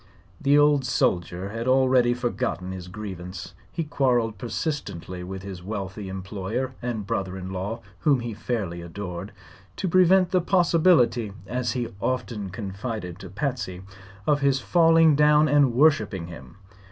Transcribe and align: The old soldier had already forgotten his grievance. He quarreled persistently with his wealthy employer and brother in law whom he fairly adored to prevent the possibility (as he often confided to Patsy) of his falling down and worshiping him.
The 0.41 0.57
old 0.57 0.83
soldier 0.83 1.49
had 1.49 1.67
already 1.67 2.15
forgotten 2.15 2.71
his 2.71 2.87
grievance. 2.87 3.53
He 3.71 3.83
quarreled 3.83 4.39
persistently 4.39 5.23
with 5.23 5.43
his 5.43 5.61
wealthy 5.61 6.09
employer 6.09 6.73
and 6.81 7.05
brother 7.05 7.37
in 7.37 7.51
law 7.51 7.81
whom 7.99 8.21
he 8.21 8.33
fairly 8.33 8.81
adored 8.81 9.31
to 9.75 9.87
prevent 9.87 10.31
the 10.31 10.41
possibility 10.41 11.33
(as 11.45 11.73
he 11.73 11.89
often 12.01 12.49
confided 12.49 13.19
to 13.19 13.29
Patsy) 13.29 13.83
of 14.25 14.41
his 14.41 14.59
falling 14.59 15.15
down 15.15 15.47
and 15.47 15.71
worshiping 15.71 16.25
him. 16.25 16.55